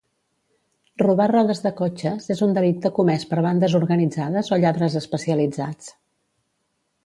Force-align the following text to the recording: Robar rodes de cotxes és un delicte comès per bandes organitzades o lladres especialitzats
Robar 1.01 1.27
rodes 1.31 1.61
de 1.65 1.71
cotxes 1.81 2.25
és 2.37 2.41
un 2.47 2.57
delicte 2.59 2.93
comès 3.01 3.27
per 3.35 3.45
bandes 3.49 3.77
organitzades 3.83 4.53
o 4.57 4.61
lladres 4.65 4.99
especialitzats 5.05 5.97